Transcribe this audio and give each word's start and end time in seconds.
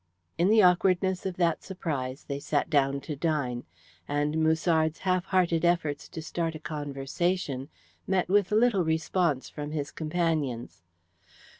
In 0.39 0.47
the 0.49 0.63
awkwardness 0.63 1.27
of 1.27 1.37
that 1.37 1.61
surprise 1.61 2.23
they 2.27 2.39
sat 2.39 2.71
down 2.71 3.01
to 3.01 3.15
dine, 3.15 3.65
and 4.07 4.39
Musard's 4.41 4.97
half 5.01 5.25
hearted 5.25 5.63
efforts 5.63 6.09
to 6.09 6.23
start 6.23 6.55
a 6.55 6.59
conversation 6.59 7.69
met 8.07 8.27
with 8.27 8.49
little 8.49 8.83
response 8.83 9.47
from 9.47 9.69
his 9.73 9.91
companions. 9.91 10.81